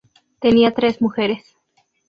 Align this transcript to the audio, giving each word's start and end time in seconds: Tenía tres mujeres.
Tenía 0.39 0.71
tres 0.73 0.99
mujeres. 0.99 1.55